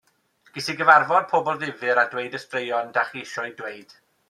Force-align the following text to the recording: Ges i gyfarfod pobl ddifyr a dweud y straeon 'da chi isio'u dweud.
Ges 0.53 0.69
i 0.71 0.75
gyfarfod 0.79 1.27
pobl 1.33 1.59
ddifyr 1.65 2.03
a 2.05 2.07
dweud 2.15 2.39
y 2.41 2.43
straeon 2.47 2.93
'da 2.95 3.07
chi 3.13 3.25
isio'u 3.27 3.57
dweud. 3.63 3.97